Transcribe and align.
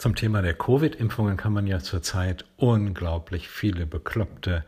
Zum 0.00 0.14
Thema 0.14 0.40
der 0.40 0.54
Covid-Impfungen 0.54 1.36
kann 1.36 1.52
man 1.52 1.66
ja 1.66 1.80
zurzeit 1.80 2.46
unglaublich 2.56 3.50
viele 3.50 3.84
bekloppte 3.84 4.64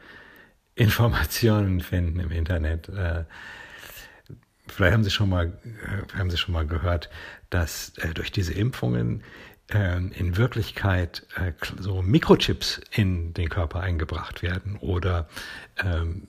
Informationen 0.75 1.81
finden 1.81 2.21
im 2.21 2.31
Internet. 2.31 2.91
Äh, 2.91 3.25
vielleicht 4.69 4.93
haben 4.93 5.05
Sie 5.05 5.11
schon 5.11 5.31
mal, 5.31 5.59
äh, 5.65 6.19
haben 6.19 6.29
Sie 6.29 6.37
schon 6.37 6.53
mal 6.53 6.67
gehört, 6.67 7.09
dass 7.49 7.97
äh, 7.97 8.13
durch 8.13 8.31
diese 8.31 8.53
Impfungen 8.53 9.25
in 9.69 10.37
Wirklichkeit 10.37 11.27
so 11.79 12.03
Mikrochips 12.03 12.83
in 12.91 13.33
den 13.33 13.49
Körper 13.49 13.81
eingebracht 13.81 14.43
werden 14.43 14.77
oder 14.77 15.29
ähm, 15.83 16.29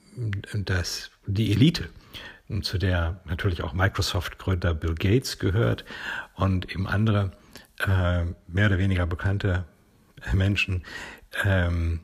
dass 0.54 1.10
die 1.26 1.52
Elite, 1.52 1.90
zu 2.62 2.78
der 2.78 3.20
natürlich 3.26 3.62
auch 3.62 3.74
Microsoft-Gründer 3.74 4.72
Bill 4.72 4.94
Gates 4.94 5.38
gehört 5.40 5.84
und 6.36 6.70
eben 6.70 6.86
andere 6.86 7.32
äh, 7.80 8.24
mehr 8.46 8.66
oder 8.66 8.78
weniger 8.78 9.06
bekannte 9.06 9.64
Menschen 10.32 10.84
ähm, 11.44 12.00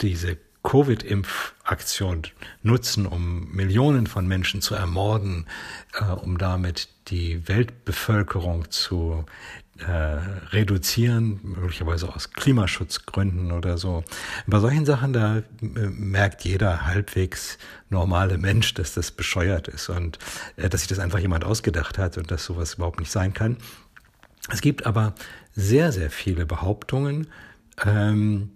diese 0.00 0.38
Covid-Impfaktion 0.62 2.22
nutzen, 2.62 3.06
um 3.06 3.50
Millionen 3.52 4.06
von 4.06 4.28
Menschen 4.28 4.62
zu 4.62 4.74
ermorden, 4.74 5.46
äh, 5.98 6.04
um 6.04 6.38
damit 6.38 6.88
die 7.08 7.48
Weltbevölkerung 7.48 8.70
zu 8.70 9.24
äh, 9.78 9.90
reduzieren, 10.52 11.40
möglicherweise 11.42 12.14
aus 12.14 12.30
Klimaschutzgründen 12.30 13.50
oder 13.50 13.78
so. 13.78 14.04
Bei 14.46 14.60
solchen 14.60 14.86
Sachen, 14.86 15.12
da 15.12 15.38
äh, 15.38 15.42
merkt 15.60 16.44
jeder 16.44 16.86
halbwegs 16.86 17.58
normale 17.88 18.38
Mensch, 18.38 18.74
dass 18.74 18.94
das 18.94 19.10
bescheuert 19.10 19.66
ist 19.68 19.88
und 19.88 20.18
äh, 20.56 20.68
dass 20.68 20.82
sich 20.82 20.88
das 20.88 21.00
einfach 21.00 21.18
jemand 21.18 21.44
ausgedacht 21.44 21.98
hat 21.98 22.18
und 22.18 22.30
dass 22.30 22.44
sowas 22.44 22.74
überhaupt 22.74 23.00
nicht 23.00 23.10
sein 23.10 23.34
kann. 23.34 23.56
Es 24.50 24.60
gibt 24.60 24.86
aber 24.86 25.14
sehr, 25.54 25.92
sehr 25.92 26.10
viele 26.10 26.46
Behauptungen, 26.46 27.28
ähm, 27.84 28.50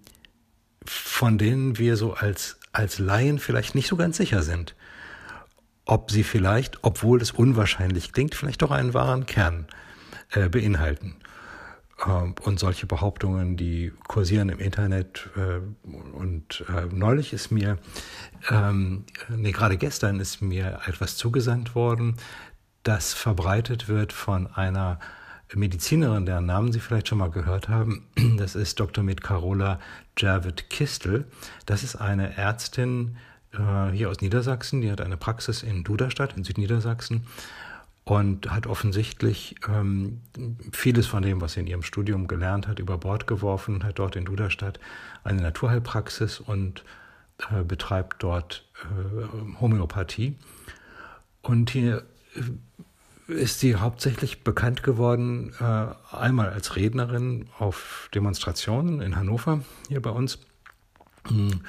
von 0.85 1.39
denen 1.39 1.79
wir 1.79 1.97
so 1.97 2.15
als, 2.15 2.59
als 2.73 2.99
Laien 2.99 3.39
vielleicht 3.39 3.75
nicht 3.75 3.89
so 3.89 3.97
ganz 3.97 4.17
sicher 4.17 4.43
sind, 4.43 4.75
ob 5.85 6.11
sie 6.11 6.25
vielleicht, 6.25 6.83
obwohl 6.83 7.21
es 7.21 7.31
unwahrscheinlich 7.31 8.13
klingt, 8.13 8.35
vielleicht 8.35 8.63
doch 8.63 8.71
einen 8.71 8.95
wahren 8.95 9.27
Kern 9.27 9.67
äh, 10.33 10.49
beinhalten. 10.49 11.17
Ähm, 12.05 12.35
und 12.43 12.59
solche 12.59 12.87
Behauptungen, 12.87 13.57
die 13.57 13.93
kursieren 14.07 14.49
im 14.49 14.59
Internet. 14.59 15.31
Äh, 15.37 15.61
und 15.89 16.65
äh, 16.69 16.87
neulich 16.93 17.33
ist 17.33 17.51
mir, 17.51 17.79
ähm, 18.51 19.05
nee, 19.29 19.53
gerade 19.53 19.77
gestern 19.77 20.21
ist 20.21 20.43
mir 20.43 20.81
etwas 20.87 21.17
zugesandt 21.17 21.75
worden, 21.75 22.17
das 22.83 23.15
verbreitet 23.15 23.89
wird 23.89 24.13
von 24.13 24.47
einer 24.47 25.01
Medizinerin, 25.55 26.27
deren 26.27 26.47
Namen 26.47 26.73
Sie 26.73 26.81
vielleicht 26.81 27.09
schon 27.09 27.19
mal 27.19 27.31
gehört 27.31 27.69
haben. 27.69 28.07
Das 28.37 28.55
ist 28.55 28.81
Dr. 28.81 29.05
Med 29.05 29.23
Carola 29.23 29.81
Javid 30.19 30.69
Kistel. 30.71 31.25
Das 31.65 31.83
ist 31.83 31.97
eine 31.97 32.37
Ärztin 32.37 33.17
äh, 33.53 33.91
hier 33.93 34.11
aus 34.11 34.21
Niedersachsen. 34.21 34.81
Die 34.81 34.91
hat 34.91 35.01
eine 35.01 35.17
Praxis 35.17 35.63
in 35.63 35.85
Duderstadt 35.85 36.37
in 36.37 36.45
Südniedersachsen 36.45 37.27
und 38.05 38.51
hat 38.51 38.67
offensichtlich 38.67 39.57
ähm, 39.69 40.21
vieles 40.73 41.07
von 41.07 41.23
dem, 41.23 41.41
was 41.41 41.55
sie 41.55 41.61
in 41.61 41.67
ihrem 41.67 41.83
Studium 41.83 42.29
gelernt 42.29 42.69
hat, 42.69 42.79
über 42.79 42.99
Bord 42.99 43.27
geworfen, 43.27 43.83
hat 43.83 43.99
dort 43.99 44.15
in 44.15 44.25
Duderstadt 44.25 44.79
eine 45.25 45.43
Naturheilpraxis 45.43 46.39
und 46.39 46.85
äh, 47.51 47.65
betreibt 47.65 48.23
dort 48.23 48.65
äh, 48.85 49.61
Homöopathie. 49.61 50.37
Und 51.43 51.71
hier 51.71 52.05
äh, 52.37 52.43
ist 53.29 53.61
sie 53.61 53.77
hauptsächlich 53.77 54.45
bekannt 54.45 54.83
geworden, 54.83 55.53
äh, 55.61 56.15
einmal 56.15 56.51
als 56.51 56.77
Rednerin 56.77 57.47
auf 57.59 58.09
Demonstrationen 58.15 59.01
in 59.01 59.17
Hannover, 59.17 59.63
hier 59.89 60.01
bei 60.01 60.11
uns, 60.11 60.39
hm, 61.27 61.61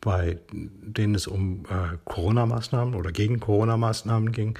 bei 0.00 0.38
denen 0.50 1.14
es 1.14 1.26
um 1.26 1.64
äh, 1.66 1.96
Corona-Maßnahmen 2.04 2.94
oder 2.94 3.12
gegen 3.12 3.40
Corona-Maßnahmen 3.40 4.32
ging. 4.32 4.58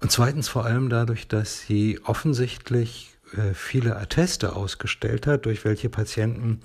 Und 0.00 0.10
zweitens 0.10 0.48
vor 0.48 0.64
allem 0.64 0.88
dadurch, 0.88 1.28
dass 1.28 1.60
sie 1.60 2.00
offensichtlich 2.04 3.14
äh, 3.36 3.52
viele 3.52 3.96
Atteste 3.96 4.56
ausgestellt 4.56 5.26
hat, 5.26 5.44
durch 5.44 5.64
welche 5.64 5.90
Patienten 5.90 6.60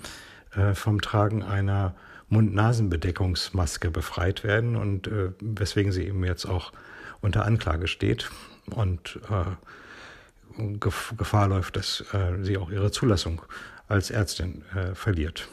äh, 0.54 0.74
vom 0.74 1.02
Tragen 1.02 1.42
einer 1.42 1.94
Mund-Nasen-Bedeckungsmaske 2.28 3.90
befreit 3.90 4.42
werden 4.42 4.74
und 4.74 5.06
äh, 5.06 5.32
weswegen 5.40 5.92
sie 5.92 6.04
eben 6.04 6.24
jetzt 6.24 6.46
auch 6.46 6.72
unter 7.20 7.44
Anklage 7.44 7.88
steht 7.88 8.30
und 8.70 9.20
äh, 9.30 10.78
Gefahr 10.78 11.48
läuft, 11.48 11.76
dass 11.76 12.04
äh, 12.12 12.42
sie 12.42 12.56
auch 12.56 12.70
ihre 12.70 12.90
Zulassung 12.90 13.42
als 13.88 14.10
Ärztin 14.10 14.64
äh, 14.74 14.94
verliert. 14.94 15.48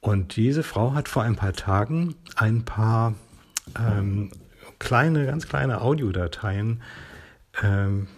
Und 0.00 0.36
diese 0.36 0.62
Frau 0.62 0.94
hat 0.94 1.08
vor 1.08 1.22
ein 1.22 1.36
paar 1.36 1.54
Tagen 1.54 2.14
ein 2.36 2.64
paar 2.64 3.14
ähm, 3.78 4.30
kleine, 4.78 5.26
ganz 5.26 5.48
kleine 5.48 5.80
Audiodateien 5.80 6.82
ähm, 7.62 8.08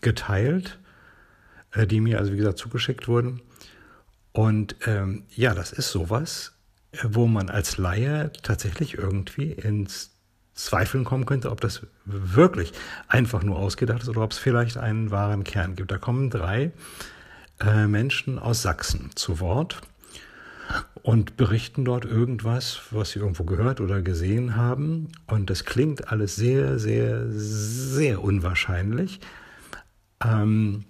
geteilt, 0.00 0.78
äh, 1.72 1.86
die 1.86 2.00
mir 2.00 2.18
also 2.18 2.32
wie 2.32 2.38
gesagt 2.38 2.58
zugeschickt 2.58 3.06
wurden. 3.06 3.42
Und 4.32 4.76
ähm, 4.86 5.24
ja, 5.28 5.54
das 5.54 5.72
ist 5.72 5.90
sowas, 5.90 6.52
äh, 6.92 6.98
wo 7.02 7.26
man 7.26 7.50
als 7.50 7.76
Laie 7.76 8.32
tatsächlich 8.42 8.96
irgendwie 8.96 9.52
ins 9.52 10.16
Zweifeln 10.64 11.04
kommen 11.04 11.26
könnte, 11.26 11.50
ob 11.50 11.60
das 11.60 11.86
wirklich 12.04 12.72
einfach 13.08 13.42
nur 13.42 13.58
ausgedacht 13.58 14.02
ist 14.02 14.08
oder 14.08 14.22
ob 14.22 14.32
es 14.32 14.38
vielleicht 14.38 14.76
einen 14.76 15.10
wahren 15.10 15.44
Kern 15.44 15.76
gibt. 15.76 15.90
Da 15.90 15.98
kommen 15.98 16.30
drei 16.30 16.72
äh, 17.60 17.86
Menschen 17.86 18.38
aus 18.38 18.62
Sachsen 18.62 19.10
zu 19.14 19.40
Wort 19.40 19.80
und 21.02 21.36
berichten 21.36 21.84
dort 21.84 22.04
irgendwas, 22.04 22.80
was 22.90 23.10
sie 23.10 23.18
irgendwo 23.18 23.44
gehört 23.44 23.80
oder 23.80 24.02
gesehen 24.02 24.56
haben. 24.56 25.08
Und 25.26 25.50
das 25.50 25.64
klingt 25.64 26.08
alles 26.08 26.36
sehr, 26.36 26.78
sehr, 26.78 27.24
sehr 27.30 28.22
unwahrscheinlich. 28.22 29.20
Ähm, 30.22 30.84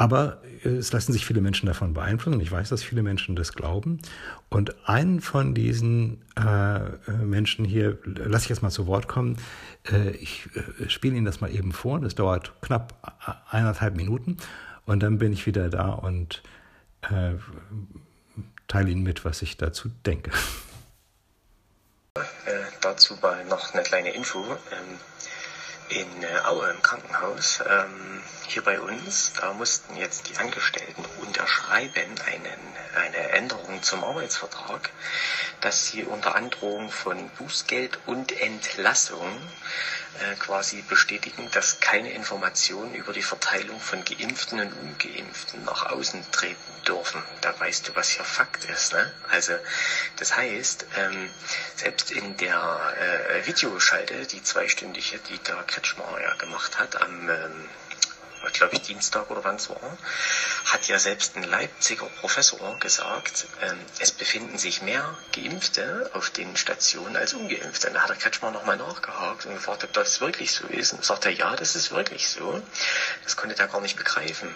aber 0.00 0.40
es 0.64 0.90
lassen 0.92 1.12
sich 1.12 1.26
viele 1.26 1.42
Menschen 1.42 1.66
davon 1.66 1.92
beeinflussen. 1.92 2.40
Ich 2.40 2.50
weiß, 2.50 2.70
dass 2.70 2.82
viele 2.82 3.02
Menschen 3.02 3.36
das 3.36 3.52
glauben. 3.52 4.00
Und 4.48 4.88
einen 4.88 5.20
von 5.20 5.52
diesen 5.52 6.22
äh, 6.36 7.12
Menschen 7.12 7.66
hier 7.66 7.98
lasse 8.06 8.44
ich 8.44 8.48
jetzt 8.48 8.62
mal 8.62 8.70
zu 8.70 8.86
Wort 8.86 9.08
kommen. 9.08 9.36
Äh, 9.92 10.12
ich 10.12 10.48
äh, 10.54 10.88
spiele 10.88 11.16
Ihnen 11.16 11.26
das 11.26 11.42
mal 11.42 11.54
eben 11.54 11.72
vor. 11.72 12.00
Das 12.00 12.14
dauert 12.14 12.54
knapp 12.62 12.94
eineinhalb 13.50 13.94
Minuten. 13.94 14.38
Und 14.86 15.02
dann 15.02 15.18
bin 15.18 15.34
ich 15.34 15.44
wieder 15.44 15.68
da 15.68 15.90
und 15.90 16.42
äh, 17.02 17.34
teile 18.68 18.88
Ihnen 18.88 19.02
mit, 19.02 19.26
was 19.26 19.42
ich 19.42 19.58
dazu 19.58 19.90
denke. 20.06 20.30
Äh, 22.14 22.22
dazu 22.80 23.18
mal 23.20 23.44
noch 23.44 23.74
eine 23.74 23.82
kleine 23.82 24.14
Info. 24.14 24.38
Ähm 24.38 24.98
in 25.90 26.22
äh, 26.22 26.38
Aue 26.46 26.70
im 26.70 26.82
Krankenhaus, 26.82 27.60
ähm, 27.68 28.22
hier 28.46 28.62
bei 28.62 28.80
uns, 28.80 29.32
da 29.40 29.52
mussten 29.52 29.96
jetzt 29.96 30.28
die 30.28 30.36
Angestellten 30.38 31.04
unterschreiben 31.70 32.20
einen, 32.26 33.04
eine 33.06 33.30
Änderung 33.30 33.82
zum 33.82 34.02
Arbeitsvertrag, 34.02 34.90
dass 35.60 35.86
sie 35.86 36.04
unter 36.04 36.34
Androhung 36.34 36.90
von 36.90 37.28
Bußgeld 37.30 37.98
und 38.06 38.32
Entlassung 38.40 39.40
äh, 40.18 40.34
quasi 40.36 40.82
bestätigen, 40.82 41.48
dass 41.52 41.80
keine 41.80 42.10
Informationen 42.10 42.94
über 42.94 43.12
die 43.12 43.22
Verteilung 43.22 43.78
von 43.80 44.04
Geimpften 44.04 44.60
und 44.60 44.72
Ungeimpften 44.72 45.64
nach 45.64 45.90
außen 45.90 46.30
treten 46.32 46.82
dürfen. 46.86 47.22
Da 47.40 47.58
weißt 47.58 47.88
du, 47.88 47.94
was 47.94 48.10
hier 48.10 48.24
Fakt 48.24 48.64
ist. 48.64 48.92
Ne? 48.92 49.12
Also 49.30 49.52
das 50.16 50.36
heißt, 50.36 50.86
ähm, 50.96 51.30
selbst 51.76 52.10
in 52.10 52.36
der 52.38 52.94
äh, 53.30 53.46
Videoschalte, 53.46 54.26
die 54.26 54.42
zweistündige, 54.42 55.18
die 55.28 55.38
der 55.38 55.62
Kretschmer 55.66 56.20
ja 56.20 56.34
gemacht 56.34 56.78
hat 56.78 57.00
am 57.00 57.28
ähm, 57.28 57.68
glaube 58.52 58.74
ich, 58.74 58.82
Dienstag 58.82 59.30
oder 59.30 59.44
wann 59.44 59.56
es 59.56 59.68
war, 59.68 59.98
hat 60.66 60.88
ja 60.88 60.98
selbst 60.98 61.36
ein 61.36 61.42
Leipziger 61.42 62.06
Professor 62.20 62.78
gesagt, 62.78 63.46
ähm, 63.62 63.78
es 63.98 64.12
befinden 64.12 64.58
sich 64.58 64.82
mehr 64.82 65.16
Geimpfte 65.34 66.10
auf 66.14 66.30
den 66.30 66.56
Stationen 66.56 67.16
als 67.16 67.34
Ungeimpfte. 67.34 67.88
Und 67.88 67.94
da 67.94 68.02
hat 68.02 68.10
der 68.10 68.16
Kretschmer 68.16 68.50
nochmal 68.50 68.76
nachgehakt 68.76 69.46
und 69.46 69.54
gefragt, 69.54 69.84
ob 69.84 69.92
das 69.92 70.20
wirklich 70.20 70.52
so 70.52 70.66
ist. 70.66 70.92
Und 70.92 71.04
sagt 71.04 71.26
er, 71.26 71.32
ja, 71.32 71.56
das 71.56 71.76
ist 71.76 71.90
wirklich 71.90 72.28
so. 72.28 72.62
Das 73.24 73.36
konnte 73.36 73.58
er 73.58 73.68
gar 73.68 73.80
nicht 73.80 73.96
begreifen. 73.96 74.54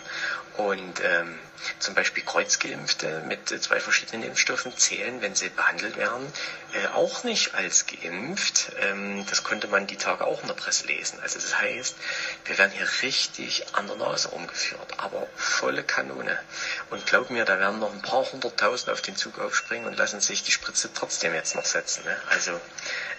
Und 0.56 1.00
ähm, 1.02 1.36
zum 1.80 1.94
Beispiel 1.94 2.22
Kreuzgeimpfte 2.22 3.24
mit 3.26 3.50
äh, 3.50 3.60
zwei 3.60 3.80
verschiedenen 3.80 4.22
Impfstoffen 4.22 4.76
zählen, 4.76 5.20
wenn 5.20 5.34
sie 5.34 5.48
behandelt 5.48 5.96
werden, 5.96 6.32
äh, 6.74 6.86
auch 6.88 7.24
nicht 7.24 7.54
als 7.54 7.86
geimpft. 7.86 8.70
Ähm, 8.80 9.26
das 9.28 9.42
konnte 9.42 9.66
man 9.66 9.88
die 9.88 9.96
Tage 9.96 10.24
auch 10.24 10.42
in 10.42 10.46
der 10.46 10.54
Presse 10.54 10.86
lesen. 10.86 11.18
Also 11.20 11.40
das 11.40 11.60
heißt, 11.60 11.96
wir 12.44 12.58
werden 12.58 12.70
hier 12.70 12.88
richtig 13.02 13.73
an 13.76 13.86
der 13.86 13.96
Nase 13.96 14.28
umgeführt, 14.28 14.94
aber 14.98 15.26
volle 15.36 15.82
Kanone. 15.82 16.38
Und 16.90 17.04
glaub 17.06 17.30
mir, 17.30 17.44
da 17.44 17.58
werden 17.58 17.80
noch 17.80 17.92
ein 17.92 18.02
paar 18.02 18.24
hunderttausend 18.30 18.90
auf 18.90 19.02
den 19.02 19.16
Zug 19.16 19.38
aufspringen 19.38 19.86
und 19.86 19.96
lassen 19.96 20.20
sich 20.20 20.42
die 20.42 20.52
Spritze 20.52 20.90
trotzdem 20.94 21.34
jetzt 21.34 21.56
noch 21.56 21.64
setzen. 21.64 22.04
Ne? 22.04 22.16
Also 22.30 22.60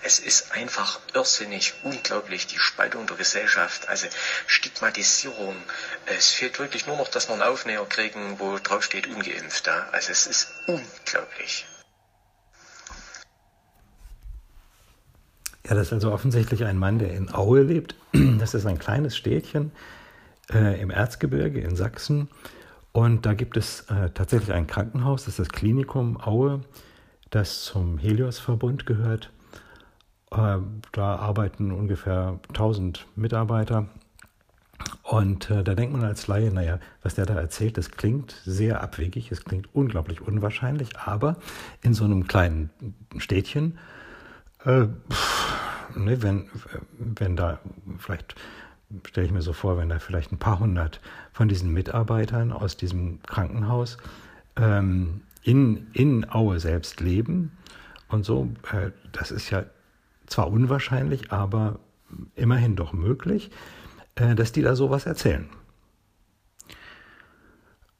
Es 0.07 0.19
ist 0.19 0.51
einfach 0.51 0.99
irrsinnig, 1.15 1.73
unglaublich, 1.83 2.45
die 2.45 2.59
Spaltung 2.59 3.07
der 3.07 3.17
Gesellschaft, 3.17 3.89
also 3.89 4.05
Stigmatisierung. 4.45 5.55
Es 6.05 6.29
fehlt 6.29 6.59
wirklich 6.59 6.85
nur 6.85 6.95
noch, 6.95 7.07
dass 7.07 7.27
wir 7.27 7.33
einen 7.33 7.41
Aufnäher 7.41 7.83
kriegen, 7.85 8.39
wo 8.39 8.59
drauf 8.59 8.83
steht 8.83 9.07
ungeimpft. 9.07 9.65
Ja? 9.65 9.87
Also 9.91 10.11
es 10.11 10.27
ist 10.27 10.53
unglaublich. 10.67 11.65
Ja, 15.67 15.73
das 15.73 15.87
ist 15.87 15.93
also 15.93 16.11
offensichtlich 16.11 16.63
ein 16.65 16.77
Mann, 16.77 16.99
der 16.99 17.09
in 17.11 17.33
Aue 17.33 17.63
lebt. 17.63 17.95
Das 18.13 18.53
ist 18.53 18.67
ein 18.67 18.77
kleines 18.77 19.17
Städtchen 19.17 19.71
äh, 20.53 20.79
im 20.81 20.89
Erzgebirge 20.89 21.59
in 21.59 21.75
Sachsen. 21.75 22.29
Und 22.91 23.25
da 23.25 23.33
gibt 23.33 23.57
es 23.57 23.81
äh, 23.89 24.09
tatsächlich 24.11 24.53
ein 24.53 24.67
Krankenhaus, 24.67 25.25
das 25.25 25.33
ist 25.33 25.39
das 25.39 25.49
Klinikum 25.49 26.19
Aue, 26.21 26.61
das 27.29 27.65
zum 27.65 27.97
Helios-Verbund 27.97 28.85
gehört. 28.85 29.31
Äh, 30.31 30.57
da 30.91 31.15
arbeiten 31.15 31.71
ungefähr 31.71 32.39
1000 32.49 33.05
Mitarbeiter. 33.15 33.87
Und 35.03 35.49
äh, 35.49 35.63
da 35.63 35.73
denkt 35.73 35.93
man 35.93 36.05
als 36.05 36.27
Laie, 36.27 36.51
naja, 36.51 36.79
was 37.01 37.15
der 37.15 37.25
da 37.25 37.35
erzählt, 37.35 37.77
das 37.77 37.91
klingt 37.91 38.35
sehr 38.45 38.81
abwegig, 38.81 39.31
es 39.31 39.43
klingt 39.43 39.73
unglaublich 39.73 40.21
unwahrscheinlich, 40.21 40.97
aber 40.97 41.37
in 41.81 41.93
so 41.93 42.05
einem 42.05 42.27
kleinen 42.27 42.69
Städtchen 43.17 43.77
äh, 44.65 44.87
ne, 45.95 46.21
wenn, 46.21 46.49
wenn 46.97 47.35
da 47.35 47.59
vielleicht, 47.99 48.35
stelle 49.07 49.27
ich 49.27 49.33
mir 49.33 49.41
so 49.41 49.53
vor, 49.53 49.77
wenn 49.77 49.89
da 49.89 49.99
vielleicht 49.99 50.31
ein 50.31 50.37
paar 50.37 50.59
hundert 50.59 51.01
von 51.31 51.47
diesen 51.47 51.71
Mitarbeitern 51.71 52.51
aus 52.51 52.77
diesem 52.77 53.21
Krankenhaus 53.23 53.97
ähm, 54.55 55.21
in, 55.43 55.87
in 55.93 56.29
Aue 56.29 56.59
selbst 56.59 56.99
leben 56.99 57.51
und 58.09 58.25
so, 58.25 58.49
äh, 58.71 58.91
das 59.11 59.31
ist 59.31 59.49
ja 59.49 59.65
zwar 60.27 60.49
unwahrscheinlich, 60.49 61.31
aber 61.31 61.79
immerhin 62.35 62.75
doch 62.75 62.93
möglich, 62.93 63.51
äh, 64.15 64.35
dass 64.35 64.51
die 64.51 64.61
da 64.61 64.75
sowas 64.75 65.05
erzählen. 65.05 65.49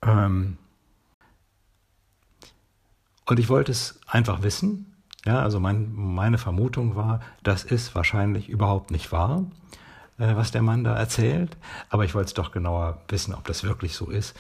Ähm, 0.01 0.57
und 3.25 3.39
ich 3.39 3.49
wollte 3.49 3.71
es 3.71 3.99
einfach 4.07 4.43
wissen, 4.43 4.93
ja, 5.25 5.41
also 5.41 5.59
mein, 5.59 5.91
meine 5.93 6.37
Vermutung 6.37 6.95
war, 6.95 7.19
das 7.41 7.63
ist 7.63 7.95
wahrscheinlich 7.95 8.47
überhaupt 8.47 8.91
nicht 8.91 9.11
wahr, 9.11 9.45
äh, 10.17 10.35
was 10.35 10.51
der 10.51 10.61
Mann 10.61 10.83
da 10.83 10.97
erzählt. 10.97 11.57
Aber 11.89 12.05
ich 12.05 12.15
wollte 12.15 12.27
es 12.27 12.33
doch 12.33 12.51
genauer 12.51 13.01
wissen, 13.09 13.33
ob 13.33 13.45
das 13.45 13.63
wirklich 13.63 13.95
so 13.95 14.09
ist, 14.09 14.35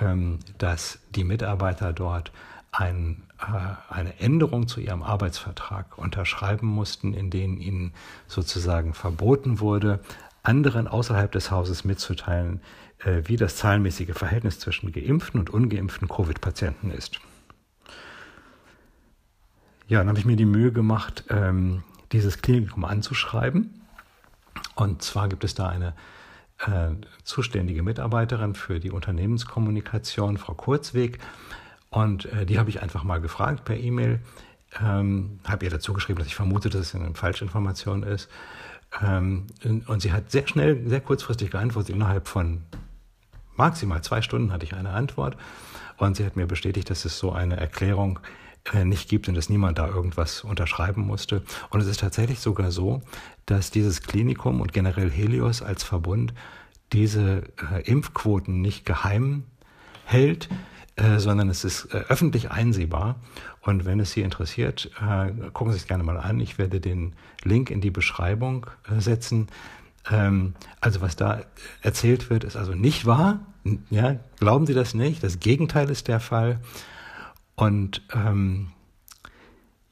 ähm, 0.00 0.38
dass 0.58 0.98
die 1.10 1.24
Mitarbeiter 1.24 1.92
dort 1.92 2.32
ein, 2.72 3.22
äh, 3.40 3.92
eine 3.92 4.18
Änderung 4.20 4.68
zu 4.68 4.80
ihrem 4.80 5.02
Arbeitsvertrag 5.02 5.98
unterschreiben 5.98 6.66
mussten, 6.66 7.14
in 7.14 7.30
denen 7.30 7.58
ihnen 7.58 7.92
sozusagen 8.28 8.94
verboten 8.94 9.60
wurde, 9.60 10.00
anderen 10.42 10.88
außerhalb 10.88 11.30
des 11.32 11.50
Hauses 11.50 11.84
mitzuteilen, 11.84 12.60
äh, 13.04 13.22
wie 13.24 13.36
das 13.36 13.56
zahlenmäßige 13.56 14.12
Verhältnis 14.12 14.58
zwischen 14.58 14.92
geimpften 14.92 15.40
und 15.40 15.50
ungeimpften 15.50 16.08
Covid-Patienten 16.08 16.90
ist. 16.90 17.20
Ja, 19.88 19.98
dann 19.98 20.08
habe 20.08 20.18
ich 20.18 20.24
mir 20.24 20.36
die 20.36 20.44
Mühe 20.44 20.70
gemacht, 20.70 21.24
ähm, 21.30 21.82
dieses 22.12 22.42
Klinikum 22.42 22.84
anzuschreiben. 22.84 23.79
Und 24.80 25.02
zwar 25.02 25.28
gibt 25.28 25.44
es 25.44 25.54
da 25.54 25.68
eine 25.68 25.92
äh, 26.66 26.94
zuständige 27.22 27.82
Mitarbeiterin 27.82 28.54
für 28.54 28.80
die 28.80 28.90
Unternehmenskommunikation, 28.90 30.38
Frau 30.38 30.54
Kurzweg. 30.54 31.18
Und 31.90 32.24
äh, 32.32 32.46
die 32.46 32.58
habe 32.58 32.70
ich 32.70 32.80
einfach 32.80 33.04
mal 33.04 33.20
gefragt 33.20 33.66
per 33.66 33.76
E-Mail. 33.76 34.20
Ähm, 34.82 35.40
habe 35.46 35.66
ihr 35.66 35.70
dazu 35.70 35.92
geschrieben, 35.92 36.18
dass 36.18 36.28
ich 36.28 36.34
vermute, 36.34 36.70
dass 36.70 36.80
es 36.80 36.94
eine 36.94 37.14
Falschinformation 37.14 38.02
ist. 38.04 38.30
Ähm, 39.04 39.48
und 39.86 40.00
sie 40.00 40.14
hat 40.14 40.30
sehr 40.30 40.48
schnell, 40.48 40.88
sehr 40.88 41.02
kurzfristig 41.02 41.50
geantwortet. 41.50 41.94
Innerhalb 41.94 42.26
von 42.26 42.62
maximal 43.56 44.00
zwei 44.00 44.22
Stunden 44.22 44.50
hatte 44.50 44.64
ich 44.64 44.72
eine 44.72 44.90
Antwort. 44.90 45.36
Und 45.98 46.16
sie 46.16 46.24
hat 46.24 46.36
mir 46.36 46.46
bestätigt, 46.46 46.88
dass 46.88 47.04
es 47.04 47.18
so 47.18 47.32
eine 47.32 47.58
Erklärung 47.58 48.18
äh, 48.18 48.49
nicht 48.84 49.08
gibt 49.08 49.28
und 49.28 49.34
dass 49.34 49.48
niemand 49.48 49.78
da 49.78 49.88
irgendwas 49.88 50.42
unterschreiben 50.42 51.02
musste. 51.02 51.42
Und 51.70 51.80
es 51.80 51.86
ist 51.86 52.00
tatsächlich 52.00 52.40
sogar 52.40 52.70
so, 52.70 53.02
dass 53.46 53.70
dieses 53.70 54.02
Klinikum 54.02 54.60
und 54.60 54.72
generell 54.72 55.10
Helios 55.10 55.62
als 55.62 55.82
Verbund 55.82 56.32
diese 56.92 57.42
äh, 57.72 57.82
Impfquoten 57.84 58.60
nicht 58.60 58.84
geheim 58.84 59.44
hält, 60.04 60.48
äh, 60.96 61.18
sondern 61.18 61.48
es 61.48 61.64
ist 61.64 61.94
äh, 61.94 61.98
öffentlich 62.08 62.50
einsehbar. 62.50 63.16
Und 63.62 63.84
wenn 63.84 64.00
es 64.00 64.12
Sie 64.12 64.22
interessiert, 64.22 64.90
äh, 65.00 65.32
gucken 65.52 65.72
Sie 65.72 65.78
es 65.78 65.86
gerne 65.86 66.02
mal 66.02 66.16
an. 66.16 66.40
Ich 66.40 66.58
werde 66.58 66.80
den 66.80 67.14
Link 67.42 67.70
in 67.70 67.80
die 67.80 67.90
Beschreibung 67.90 68.66
äh, 68.90 69.00
setzen. 69.00 69.48
Ähm, 70.10 70.54
also 70.80 71.00
was 71.00 71.16
da 71.16 71.42
erzählt 71.82 72.30
wird, 72.30 72.44
ist 72.44 72.56
also 72.56 72.74
nicht 72.74 73.06
wahr. 73.06 73.40
Ja, 73.90 74.16
glauben 74.38 74.66
Sie 74.66 74.74
das 74.74 74.94
nicht? 74.94 75.22
Das 75.22 75.38
Gegenteil 75.38 75.90
ist 75.90 76.08
der 76.08 76.20
Fall. 76.20 76.58
Und 77.60 78.00
ähm, 78.14 78.72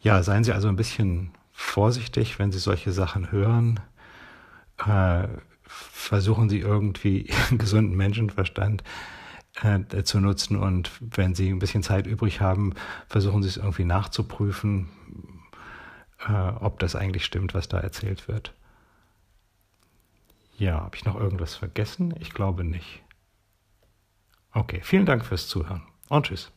ja, 0.00 0.22
seien 0.22 0.42
Sie 0.42 0.52
also 0.52 0.68
ein 0.68 0.76
bisschen 0.76 1.32
vorsichtig, 1.52 2.38
wenn 2.38 2.50
Sie 2.50 2.58
solche 2.58 2.92
Sachen 2.92 3.30
hören. 3.30 3.78
Äh, 4.78 5.28
versuchen 5.64 6.48
Sie 6.48 6.60
irgendwie 6.60 7.20
Ihren 7.28 7.58
gesunden 7.58 7.94
Menschenverstand 7.94 8.84
äh, 9.60 10.02
zu 10.02 10.18
nutzen 10.18 10.56
und 10.56 10.90
wenn 10.98 11.34
Sie 11.34 11.50
ein 11.50 11.58
bisschen 11.58 11.82
Zeit 11.82 12.06
übrig 12.06 12.40
haben, 12.40 12.72
versuchen 13.06 13.42
Sie 13.42 13.50
es 13.50 13.58
irgendwie 13.58 13.84
nachzuprüfen, 13.84 14.88
äh, 16.26 16.32
ob 16.32 16.78
das 16.78 16.96
eigentlich 16.96 17.26
stimmt, 17.26 17.52
was 17.52 17.68
da 17.68 17.80
erzählt 17.80 18.28
wird. 18.28 18.54
Ja, 20.56 20.80
habe 20.80 20.96
ich 20.96 21.04
noch 21.04 21.16
irgendwas 21.16 21.54
vergessen? 21.54 22.14
Ich 22.18 22.32
glaube 22.32 22.64
nicht. 22.64 23.02
Okay, 24.54 24.80
vielen 24.82 25.04
Dank 25.04 25.22
fürs 25.26 25.48
Zuhören 25.48 25.82
und 26.08 26.24
tschüss. 26.24 26.50